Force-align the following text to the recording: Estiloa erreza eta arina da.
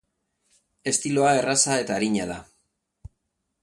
Estiloa 0.93 1.35
erreza 1.41 1.79
eta 1.85 1.99
arina 2.01 2.29
da. 2.35 2.43